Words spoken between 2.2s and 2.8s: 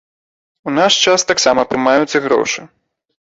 грошы.